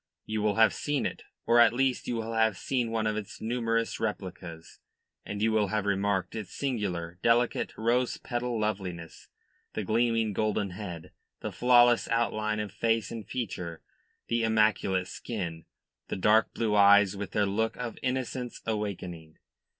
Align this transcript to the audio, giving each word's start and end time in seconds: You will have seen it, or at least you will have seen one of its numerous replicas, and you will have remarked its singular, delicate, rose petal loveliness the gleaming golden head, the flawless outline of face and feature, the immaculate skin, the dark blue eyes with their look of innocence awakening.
You 0.25 0.41
will 0.41 0.55
have 0.55 0.73
seen 0.73 1.05
it, 1.05 1.25
or 1.45 1.59
at 1.59 1.73
least 1.73 2.07
you 2.07 2.15
will 2.15 2.33
have 2.33 2.57
seen 2.57 2.89
one 2.89 3.05
of 3.05 3.15
its 3.15 3.39
numerous 3.39 3.99
replicas, 3.99 4.79
and 5.27 5.43
you 5.43 5.51
will 5.51 5.67
have 5.67 5.85
remarked 5.85 6.33
its 6.33 6.55
singular, 6.55 7.19
delicate, 7.21 7.77
rose 7.77 8.17
petal 8.17 8.59
loveliness 8.59 9.27
the 9.73 9.83
gleaming 9.83 10.33
golden 10.33 10.71
head, 10.71 11.11
the 11.41 11.51
flawless 11.51 12.07
outline 12.07 12.59
of 12.59 12.71
face 12.71 13.11
and 13.11 13.27
feature, 13.27 13.83
the 14.27 14.43
immaculate 14.43 15.07
skin, 15.07 15.65
the 16.07 16.15
dark 16.17 16.51
blue 16.51 16.73
eyes 16.75 17.15
with 17.15 17.33
their 17.33 17.45
look 17.45 17.77
of 17.77 17.99
innocence 18.01 18.59
awakening. 18.65 19.35